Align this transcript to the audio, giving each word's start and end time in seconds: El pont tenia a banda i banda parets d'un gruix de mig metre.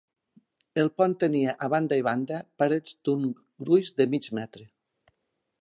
El 0.83 0.87
pont 1.01 1.13
tenia 1.23 1.53
a 1.67 1.69
banda 1.75 2.01
i 2.01 2.07
banda 2.09 2.41
parets 2.63 2.97
d'un 3.05 3.31
gruix 3.69 3.93
de 4.03 4.11
mig 4.15 4.31
metre. 4.41 4.71